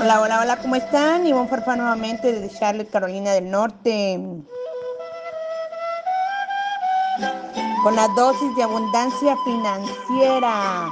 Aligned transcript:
Hola, 0.00 0.20
hola, 0.20 0.40
hola, 0.40 0.56
¿cómo 0.58 0.76
están? 0.76 1.26
Ivonne 1.26 1.48
Farfa 1.48 1.74
nuevamente 1.74 2.32
desde 2.32 2.56
Charlotte, 2.56 2.88
Carolina 2.88 3.32
del 3.32 3.50
Norte. 3.50 4.20
Con 7.82 7.96
la 7.96 8.06
dosis 8.08 8.54
de 8.54 8.62
abundancia 8.62 9.36
financiera. 9.44 10.88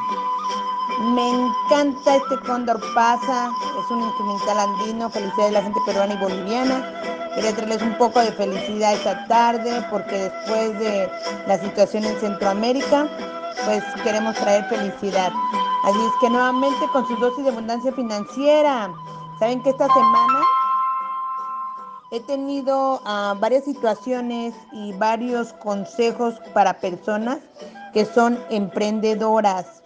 Me 1.15 1.29
encanta 1.29 2.17
este 2.17 2.37
Cóndor 2.45 2.81
Pasa, 2.97 3.49
es 3.79 3.91
un 3.93 4.03
instrumental 4.03 4.59
andino, 4.59 5.09
felicidades 5.09 5.47
de 5.47 5.53
la 5.53 5.63
gente 5.63 5.81
peruana 5.87 6.15
y 6.15 6.17
boliviana. 6.17 7.31
Quería 7.37 7.55
traerles 7.55 7.83
un 7.83 7.97
poco 7.99 8.19
de 8.21 8.33
felicidad 8.33 8.95
esta 8.95 9.25
tarde 9.29 9.87
porque 9.89 10.17
después 10.17 10.79
de 10.81 11.09
la 11.47 11.57
situación 11.59 12.05
en 12.05 12.19
Centroamérica, 12.19 13.07
pues 13.67 13.85
queremos 14.03 14.35
traer 14.35 14.65
felicidad. 14.65 15.31
Así 15.87 15.99
es 16.01 16.13
que 16.21 16.29
nuevamente 16.29 16.85
con 16.93 17.07
su 17.07 17.15
dosis 17.15 17.45
de 17.45 17.51
abundancia 17.51 17.93
financiera. 17.93 18.93
Saben 19.39 19.63
que 19.63 19.71
esta 19.71 19.87
semana 19.87 20.43
he 22.11 22.19
tenido 22.19 22.97
uh, 22.97 23.39
varias 23.39 23.63
situaciones 23.67 24.53
y 24.73 24.95
varios 24.95 25.53
consejos 25.53 26.41
para 26.53 26.81
personas 26.81 27.39
que 27.93 28.05
son 28.05 28.37
emprendedoras. 28.51 29.85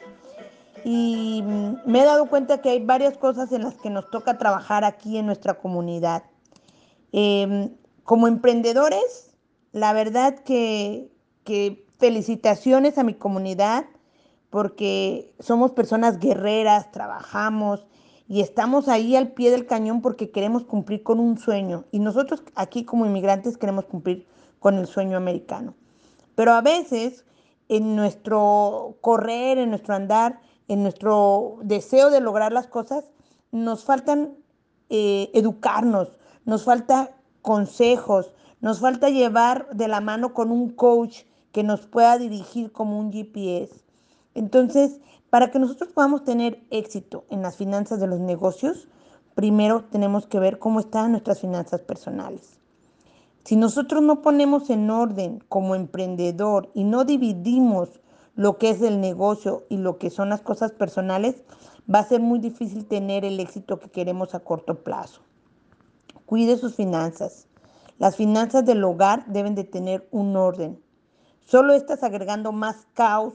Y 0.86 1.42
mm, 1.44 1.80
me 1.84 2.00
he 2.00 2.04
dado 2.06 2.30
cuenta 2.30 2.62
que 2.62 2.70
hay 2.70 2.82
varias 2.82 3.18
cosas 3.18 3.52
en 3.52 3.64
las 3.64 3.74
que 3.74 3.90
nos 3.90 4.08
toca 4.10 4.38
trabajar 4.38 4.84
aquí 4.84 5.18
en 5.18 5.26
nuestra 5.26 5.58
comunidad. 5.58 6.22
Eh, 7.12 7.76
como 8.04 8.26
emprendedores, 8.26 9.34
la 9.72 9.92
verdad 9.92 10.38
que 10.38 11.10
felicitaciones 11.98 12.96
a 12.96 13.02
mi 13.02 13.12
comunidad 13.12 13.84
porque 14.50 15.32
somos 15.38 15.70
personas 15.70 16.18
guerreras, 16.18 16.90
trabajamos 16.90 17.86
y 18.28 18.40
estamos 18.40 18.88
ahí 18.88 19.16
al 19.16 19.32
pie 19.32 19.50
del 19.50 19.66
cañón 19.66 20.02
porque 20.02 20.30
queremos 20.30 20.64
cumplir 20.64 21.02
con 21.02 21.18
un 21.20 21.38
sueño. 21.38 21.84
Y 21.92 22.00
nosotros 22.00 22.42
aquí 22.54 22.84
como 22.84 23.06
inmigrantes 23.06 23.56
queremos 23.56 23.86
cumplir 23.86 24.26
con 24.58 24.76
el 24.76 24.86
sueño 24.86 25.16
americano. 25.16 25.74
Pero 26.34 26.52
a 26.52 26.60
veces 26.60 27.24
en 27.68 27.94
nuestro 27.94 28.98
correr, 29.00 29.58
en 29.58 29.70
nuestro 29.70 29.94
andar, 29.94 30.40
en 30.68 30.82
nuestro 30.82 31.58
deseo 31.62 32.10
de 32.10 32.20
lograr 32.20 32.52
las 32.52 32.66
cosas, 32.66 33.04
nos 33.52 33.84
faltan 33.84 34.34
eh, 34.88 35.30
educarnos, 35.34 36.18
nos 36.44 36.64
falta 36.64 37.16
consejos, 37.42 38.32
nos 38.60 38.80
falta 38.80 39.08
llevar 39.08 39.68
de 39.70 39.88
la 39.88 40.00
mano 40.00 40.34
con 40.34 40.50
un 40.50 40.70
coach 40.70 41.22
que 41.52 41.62
nos 41.62 41.86
pueda 41.86 42.18
dirigir 42.18 42.72
como 42.72 42.98
un 42.98 43.12
GPS. 43.12 43.89
Entonces, 44.34 45.00
para 45.30 45.50
que 45.50 45.58
nosotros 45.58 45.90
podamos 45.92 46.24
tener 46.24 46.62
éxito 46.70 47.24
en 47.30 47.42
las 47.42 47.56
finanzas 47.56 48.00
de 48.00 48.06
los 48.06 48.20
negocios, 48.20 48.88
primero 49.34 49.84
tenemos 49.84 50.26
que 50.26 50.40
ver 50.40 50.58
cómo 50.58 50.80
están 50.80 51.12
nuestras 51.12 51.40
finanzas 51.40 51.80
personales. 51.80 52.58
Si 53.44 53.56
nosotros 53.56 54.02
no 54.02 54.22
ponemos 54.22 54.68
en 54.70 54.90
orden 54.90 55.42
como 55.48 55.74
emprendedor 55.74 56.70
y 56.74 56.84
no 56.84 57.04
dividimos 57.04 58.00
lo 58.34 58.58
que 58.58 58.70
es 58.70 58.82
el 58.82 59.00
negocio 59.00 59.64
y 59.68 59.78
lo 59.78 59.98
que 59.98 60.10
son 60.10 60.28
las 60.28 60.42
cosas 60.42 60.72
personales, 60.72 61.42
va 61.92 62.00
a 62.00 62.04
ser 62.04 62.20
muy 62.20 62.38
difícil 62.38 62.86
tener 62.86 63.24
el 63.24 63.40
éxito 63.40 63.78
que 63.78 63.90
queremos 63.90 64.34
a 64.34 64.40
corto 64.40 64.82
plazo. 64.82 65.22
Cuide 66.26 66.56
sus 66.56 66.74
finanzas. 66.74 67.48
Las 67.98 68.16
finanzas 68.16 68.64
del 68.64 68.84
hogar 68.84 69.24
deben 69.26 69.54
de 69.54 69.64
tener 69.64 70.06
un 70.10 70.36
orden. 70.36 70.80
Solo 71.44 71.74
estás 71.74 72.02
agregando 72.02 72.52
más 72.52 72.86
caos 72.94 73.34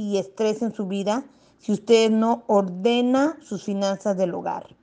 y 0.00 0.16
estrés 0.16 0.62
en 0.62 0.72
su 0.72 0.86
vida 0.86 1.24
si 1.58 1.72
usted 1.72 2.10
no 2.10 2.42
ordena 2.46 3.36
sus 3.42 3.64
finanzas 3.64 4.16
del 4.16 4.32
hogar. 4.32 4.74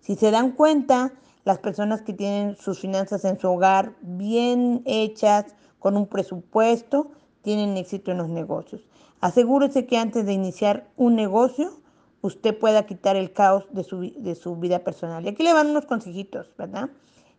Si 0.00 0.16
se 0.16 0.30
dan 0.30 0.52
cuenta, 0.52 1.14
las 1.44 1.58
personas 1.60 2.02
que 2.02 2.12
tienen 2.12 2.56
sus 2.56 2.78
finanzas 2.78 3.24
en 3.24 3.40
su 3.40 3.48
hogar 3.48 3.94
bien 4.02 4.82
hechas, 4.84 5.46
con 5.78 5.96
un 5.96 6.06
presupuesto, 6.06 7.10
tienen 7.40 7.78
éxito 7.78 8.10
en 8.10 8.18
los 8.18 8.28
negocios. 8.28 8.82
Asegúrese 9.22 9.86
que 9.86 9.96
antes 9.96 10.26
de 10.26 10.34
iniciar 10.34 10.90
un 10.96 11.16
negocio, 11.16 11.72
usted 12.20 12.58
pueda 12.58 12.84
quitar 12.84 13.16
el 13.16 13.32
caos 13.32 13.64
de 13.70 13.82
su, 13.82 14.00
de 14.00 14.34
su 14.34 14.56
vida 14.56 14.80
personal. 14.80 15.24
Y 15.24 15.28
aquí 15.28 15.42
le 15.42 15.54
van 15.54 15.68
unos 15.68 15.86
consejitos, 15.86 16.50
¿verdad? 16.58 16.90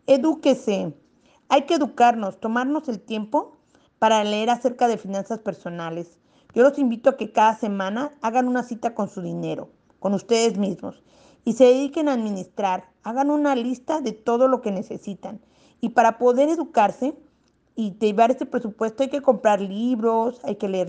Edúquese. 0.08 0.92
Hay 1.48 1.66
que 1.66 1.74
educarnos, 1.74 2.40
tomarnos 2.40 2.88
el 2.88 2.98
tiempo 2.98 3.58
para 4.00 4.24
leer 4.24 4.50
acerca 4.50 4.88
de 4.88 4.98
finanzas 4.98 5.38
personales. 5.38 6.18
Yo 6.58 6.64
los 6.64 6.76
invito 6.76 7.08
a 7.08 7.16
que 7.16 7.30
cada 7.30 7.56
semana 7.56 8.18
hagan 8.20 8.48
una 8.48 8.64
cita 8.64 8.92
con 8.92 9.08
su 9.08 9.22
dinero, 9.22 9.68
con 10.00 10.12
ustedes 10.12 10.58
mismos, 10.58 11.00
y 11.44 11.52
se 11.52 11.66
dediquen 11.66 12.08
a 12.08 12.14
administrar. 12.14 12.88
Hagan 13.04 13.30
una 13.30 13.54
lista 13.54 14.00
de 14.00 14.10
todo 14.10 14.48
lo 14.48 14.60
que 14.60 14.72
necesitan. 14.72 15.40
Y 15.80 15.90
para 15.90 16.18
poder 16.18 16.48
educarse 16.48 17.14
y 17.76 17.96
llevar 18.00 18.32
este 18.32 18.44
presupuesto 18.44 19.04
hay 19.04 19.08
que 19.08 19.22
comprar 19.22 19.60
libros, 19.60 20.40
hay 20.42 20.56
que 20.56 20.68
leer 20.68 20.88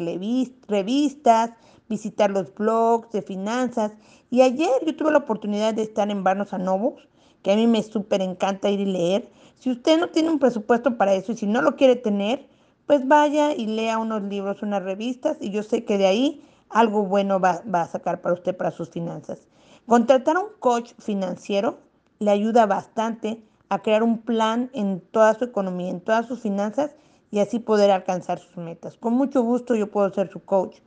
revistas, 0.67 1.51
visitar 1.87 2.31
los 2.31 2.51
blogs 2.55 3.11
de 3.11 3.21
finanzas. 3.21 3.91
Y 4.31 4.41
ayer 4.41 4.71
yo 4.87 4.95
tuve 4.95 5.11
la 5.11 5.19
oportunidad 5.19 5.75
de 5.75 5.83
estar 5.83 6.09
en 6.09 6.23
Barnos 6.23 6.51
a 6.51 6.57
Novos, 6.57 7.07
que 7.43 7.51
a 7.51 7.55
mí 7.55 7.67
me 7.67 7.83
súper 7.83 8.23
encanta 8.23 8.71
ir 8.71 8.79
y 8.79 8.85
leer. 8.85 9.29
Si 9.59 9.69
usted 9.69 9.99
no 9.99 10.09
tiene 10.09 10.31
un 10.31 10.39
presupuesto 10.39 10.97
para 10.97 11.13
eso 11.13 11.31
y 11.31 11.37
si 11.37 11.45
no 11.45 11.61
lo 11.61 11.75
quiere 11.75 11.95
tener, 11.95 12.49
pues 12.89 13.07
vaya 13.07 13.53
y 13.53 13.67
lea 13.67 13.99
unos 13.99 14.23
libros, 14.23 14.63
unas 14.63 14.81
revistas 14.81 15.37
y 15.39 15.51
yo 15.51 15.61
sé 15.61 15.85
que 15.85 15.99
de 15.99 16.07
ahí 16.07 16.43
algo 16.69 17.03
bueno 17.05 17.39
va, 17.39 17.61
a 17.71 17.85
sacar 17.85 18.19
para 18.19 18.33
usted, 18.33 18.57
para 18.57 18.71
sus 18.71 18.89
finanzas. 18.89 19.47
Contratar 19.85 20.37
a 20.37 20.39
un 20.39 20.49
coach 20.57 20.93
financiero 20.97 21.77
le 22.17 22.31
ayuda 22.31 22.65
bastante 22.65 23.43
a 23.69 23.83
crear 23.83 24.01
un 24.01 24.17
plan 24.17 24.71
en 24.73 25.01
toda 25.01 25.35
su 25.35 25.45
economía, 25.45 25.91
en 25.91 26.01
todas 26.01 26.25
sus 26.25 26.39
finanzas 26.39 26.95
y 27.29 27.37
así 27.37 27.59
poder 27.59 27.91
alcanzar 27.91 28.39
sus 28.39 28.57
metas. 28.57 28.97
Con 28.97 29.13
mucho 29.13 29.43
gusto 29.43 29.75
yo 29.75 29.91
puedo 29.91 30.11
ser 30.11 30.31
su 30.31 30.43
coach. 30.43 30.77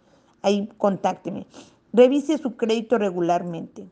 Ahí 0.42 0.68
contácteme. 0.78 1.46
Revise 1.92 2.36
su 2.36 2.56
crédito 2.56 2.98
regularmente. 2.98 3.86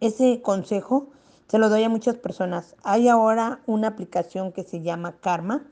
Ese 0.00 0.42
consejo 0.42 1.08
se 1.46 1.58
lo 1.58 1.70
doy 1.70 1.82
a 1.84 1.88
muchas 1.88 2.16
personas. 2.16 2.76
Hay 2.82 3.08
ahora 3.08 3.62
una 3.64 3.88
aplicación 3.88 4.52
que 4.52 4.64
se 4.64 4.82
llama 4.82 5.12
Karma 5.22 5.64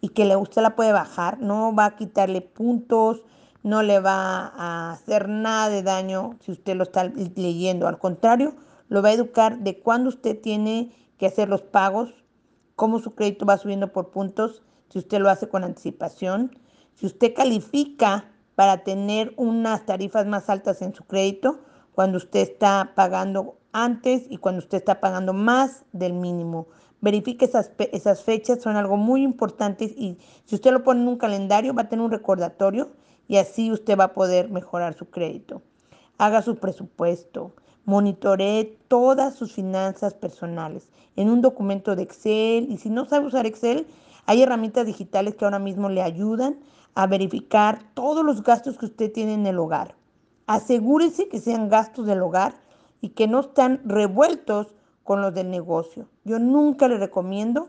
y 0.00 0.10
que 0.10 0.34
usted 0.36 0.62
la 0.62 0.76
puede 0.76 0.92
bajar, 0.92 1.40
no 1.40 1.74
va 1.74 1.86
a 1.86 1.96
quitarle 1.96 2.40
puntos, 2.40 3.22
no 3.62 3.82
le 3.82 4.00
va 4.00 4.52
a 4.56 4.92
hacer 4.92 5.28
nada 5.28 5.68
de 5.68 5.82
daño 5.82 6.36
si 6.40 6.52
usted 6.52 6.76
lo 6.76 6.84
está 6.84 7.04
leyendo, 7.04 7.86
al 7.86 7.98
contrario, 7.98 8.54
lo 8.88 9.02
va 9.02 9.10
a 9.10 9.12
educar 9.12 9.58
de 9.58 9.78
cuándo 9.78 10.08
usted 10.08 10.40
tiene 10.40 10.92
que 11.18 11.26
hacer 11.26 11.48
los 11.48 11.62
pagos, 11.62 12.14
cómo 12.76 12.98
su 12.98 13.14
crédito 13.14 13.44
va 13.44 13.58
subiendo 13.58 13.92
por 13.92 14.10
puntos, 14.10 14.62
si 14.88 14.98
usted 14.98 15.20
lo 15.20 15.28
hace 15.28 15.48
con 15.48 15.64
anticipación, 15.64 16.58
si 16.94 17.06
usted 17.06 17.34
califica 17.34 18.30
para 18.54 18.84
tener 18.84 19.32
unas 19.36 19.86
tarifas 19.86 20.26
más 20.26 20.50
altas 20.50 20.82
en 20.82 20.94
su 20.94 21.04
crédito, 21.04 21.60
cuando 21.94 22.18
usted 22.18 22.40
está 22.40 22.92
pagando 22.94 23.58
antes 23.72 24.24
y 24.28 24.38
cuando 24.38 24.60
usted 24.60 24.78
está 24.78 25.00
pagando 25.00 25.32
más 25.32 25.84
del 25.92 26.14
mínimo. 26.14 26.66
Verifique 27.00 27.46
esas, 27.46 27.70
esas 27.78 28.22
fechas, 28.22 28.60
son 28.60 28.76
algo 28.76 28.96
muy 28.96 29.22
importante 29.22 29.84
y 29.84 30.18
si 30.44 30.54
usted 30.54 30.72
lo 30.72 30.82
pone 30.82 31.00
en 31.00 31.08
un 31.08 31.16
calendario 31.16 31.74
va 31.74 31.82
a 31.82 31.88
tener 31.88 32.04
un 32.04 32.10
recordatorio 32.10 32.90
y 33.26 33.36
así 33.36 33.72
usted 33.72 33.98
va 33.98 34.04
a 34.04 34.12
poder 34.12 34.50
mejorar 34.50 34.94
su 34.94 35.08
crédito. 35.08 35.62
Haga 36.18 36.42
su 36.42 36.56
presupuesto, 36.56 37.54
monitoree 37.84 38.78
todas 38.88 39.34
sus 39.34 39.52
finanzas 39.52 40.12
personales 40.14 40.88
en 41.16 41.30
un 41.30 41.40
documento 41.40 41.96
de 41.96 42.02
Excel 42.02 42.70
y 42.70 42.78
si 42.78 42.90
no 42.90 43.06
sabe 43.06 43.26
usar 43.26 43.46
Excel, 43.46 43.86
hay 44.26 44.42
herramientas 44.42 44.86
digitales 44.86 45.34
que 45.34 45.44
ahora 45.44 45.58
mismo 45.58 45.88
le 45.88 46.02
ayudan 46.02 46.58
a 46.94 47.06
verificar 47.06 47.80
todos 47.94 48.24
los 48.24 48.42
gastos 48.42 48.78
que 48.78 48.86
usted 48.86 49.12
tiene 49.12 49.34
en 49.34 49.46
el 49.46 49.58
hogar. 49.58 49.94
Asegúrese 50.46 51.28
que 51.28 51.40
sean 51.40 51.68
gastos 51.68 52.06
del 52.06 52.22
hogar 52.22 52.54
y 53.00 53.10
que 53.10 53.28
no 53.28 53.40
están 53.40 53.80
revueltos 53.84 54.74
con 55.10 55.22
los 55.22 55.34
del 55.34 55.50
negocio. 55.50 56.06
Yo 56.22 56.38
nunca 56.38 56.86
le 56.86 56.96
recomiendo 56.96 57.66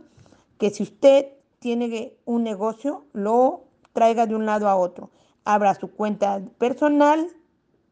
que 0.59 0.69
si 0.69 0.83
usted 0.83 1.25
tiene 1.57 2.15
un 2.23 2.43
negocio, 2.43 3.05
lo 3.13 3.63
traiga 3.93 4.27
de 4.27 4.35
un 4.35 4.45
lado 4.45 4.69
a 4.69 4.75
otro. 4.75 5.09
Abra 5.43 5.73
su 5.73 5.89
cuenta 5.89 6.39
personal 6.59 7.27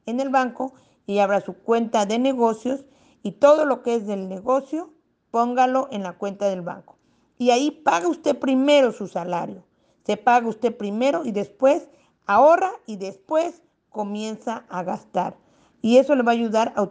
en 0.06 0.20
el 0.20 0.30
banco 0.30 0.74
y 1.08 1.18
abra 1.18 1.42
su 1.42 1.56
cuenta 1.56 2.06
de 2.06 2.20
negocios 2.20 2.86
y 3.24 3.32
todo 3.32 3.66
lo 3.66 3.82
que 3.82 3.96
es 3.96 4.06
del 4.06 4.30
negocio, 4.30 4.92
póngalo 5.32 5.88
en 5.90 6.04
la 6.04 6.14
cuenta 6.14 6.46
del 6.46 6.62
banco. 6.62 6.98
Y 7.40 7.50
ahí 7.50 7.72
paga 7.72 8.08
usted 8.08 8.38
primero 8.38 8.92
su 8.92 9.08
salario. 9.08 9.64
Se 10.06 10.16
paga 10.16 10.48
usted 10.48 10.78
primero 10.78 11.26
y 11.26 11.32
después 11.32 11.90
ahorra 12.28 12.70
y 12.86 12.98
después 12.98 13.64
comienza 13.90 14.66
a 14.70 14.84
gastar. 14.84 15.38
Y 15.82 15.98
eso 15.98 16.14
le 16.14 16.22
va 16.22 16.34
a 16.34 16.36
ayudar 16.36 16.72
a 16.76 16.84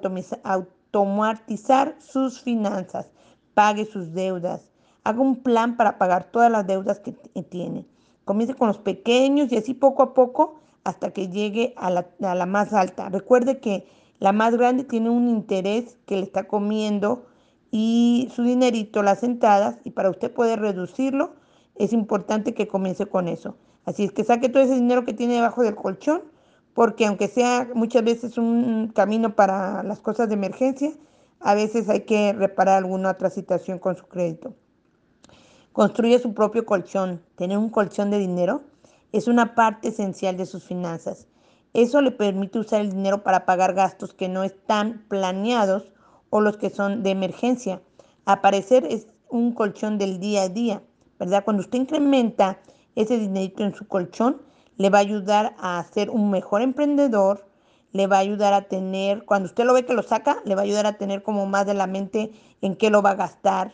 automatizar 0.93 1.97
sus 2.01 2.41
finanzas, 2.41 3.11
pague 3.55 3.85
sus 3.85 4.13
deudas, 4.13 4.71
haga 5.05 5.21
un 5.21 5.43
plan 5.43 5.77
para 5.77 5.99
pagar 5.99 6.25
todas 6.25 6.51
las 6.51 6.67
deudas 6.67 7.01
que 7.01 7.13
tiene. 7.43 7.87
Comience 8.25 8.55
con 8.55 8.69
los 8.69 8.79
pequeños 8.79 9.53
y 9.53 9.57
así 9.57 9.75
poco 9.75 10.03
a 10.03 10.15
poco 10.15 10.61
hasta 10.85 11.11
que 11.11 11.29
llegue 11.29 11.75
a 11.77 11.91
la, 11.91 12.09
a 12.23 12.35
la 12.35 12.47
más 12.47 12.73
alta. 12.73 13.09
Recuerde 13.09 13.61
que 13.61 13.87
La 14.21 14.33
más 14.33 14.57
grande 14.57 14.83
tiene 14.83 15.11
un 15.11 15.29
interés 15.29 15.97
que 16.05 16.17
le 16.17 16.25
está 16.25 16.49
comiendo 16.49 17.27
y 17.71 18.29
su 18.35 18.43
dinerito 18.43 19.05
las 19.05 19.21
sentadas 19.21 19.79
y 19.85 19.91
para 19.93 20.11
usted 20.11 20.33
poder 20.33 20.59
reducirlo 20.59 21.35
es 21.77 21.93
importante 21.93 22.53
que 22.53 22.67
comience 22.67 23.07
con 23.07 23.29
eso. 23.29 23.57
Así 23.85 24.03
es 24.03 24.13
que 24.13 24.25
saque 24.25 24.49
todo 24.49 24.63
ese 24.63 24.75
dinero 24.75 25.05
que 25.05 25.15
tiene 25.15 25.35
debajo 25.35 25.63
del 25.63 25.77
colchón 25.77 26.23
porque 26.79 27.07
aunque 27.07 27.27
sea 27.27 27.69
muchas 27.75 28.05
veces 28.05 28.39
un 28.39 28.93
camino 28.95 29.35
para 29.35 29.83
las 29.83 29.99
cosas 29.99 30.29
de 30.29 30.35
emergencia, 30.35 30.93
a 31.41 31.57
veces 31.57 31.89
hay 31.89 32.03
que 32.03 32.33
reparar 32.33 32.77
alguna 32.77 33.11
otra 33.11 33.31
situación 33.31 33.81
con 33.81 33.97
su 33.97 34.07
crédito. 34.07 34.55
Construye 35.73 36.21
su 36.21 36.35
propio 36.35 36.65
colchón. 36.65 37.21
Tener 37.35 37.59
un 37.59 37.71
colchón 37.71 38.13
de 38.13 38.19
dinero 38.21 38.63
es 39.11 39.27
una 39.27 39.57
parte 39.57 39.89
esencial 39.89 40.37
de 40.37 40.47
sus 40.47 40.63
finanzas. 40.63 41.27
Eso 41.75 42.01
le 42.01 42.13
permite 42.13 42.61
usar 42.61 42.83
el 42.83 42.93
dinero 42.93 43.25
para 43.25 43.45
pagar 43.45 43.75
gastos 43.75 44.15
que 44.15 44.29
no 44.29 44.45
están 44.45 45.05
planeados 45.09 45.91
o 46.31 46.41
los 46.41 46.59
que 46.59 46.71
son 46.71 47.03
de 47.03 47.11
emergencia. 47.11 47.83
Aparecer 48.25 48.87
es 48.89 49.09
un 49.29 49.53
colchón 49.53 49.99
del 49.99 50.21
día 50.21 50.43
a 50.43 50.49
día, 50.49 50.81
¿verdad? 51.19 51.43
Cuando 51.45 51.63
usted 51.63 51.81
incrementa 51.81 52.61
ese 52.95 53.19
dinerito 53.19 53.65
en 53.65 53.75
su 53.75 53.89
colchón, 53.89 54.47
le 54.79 54.91
va 54.91 54.99
a 54.99 55.03
ayudar 55.03 55.55
a 55.59 55.85
ser 55.93 56.09
un 56.09 56.31
mejor 56.31 56.63
emprendedor, 56.63 57.47
le 57.93 58.07
va 58.07 58.17
a 58.17 58.21
ayudar 58.21 58.55
a 58.55 58.63
tener, 58.63 59.25
cuando 59.25 59.47
usted 59.47 59.65
lo 59.65 59.75
ve 59.75 59.85
que 59.85 59.93
lo 59.93 60.03
saca, 60.03 60.39
le 60.45 60.55
va 60.55 60.63
a 60.63 60.65
ayudar 60.65 60.87
a 60.87 60.95
tener 60.95 61.23
como 61.23 61.47
más 61.47 61.67
de 61.67 61.75
la 61.75 61.87
mente 61.87 62.33
en 62.63 62.77
qué 62.77 62.91
lo 62.91 63.03
va 63.03 63.11
a 63.11 63.15
gastar. 63.17 63.73